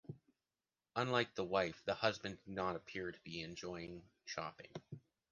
Unlike 0.95 1.35
the 1.35 1.43
wife, 1.43 1.83
the 1.85 1.93
husband 1.93 2.39
did 2.43 2.55
not 2.55 2.75
appear 2.75 3.11
to 3.11 3.19
be 3.19 3.43
enjoying 3.43 4.01
shopping. 4.25 4.71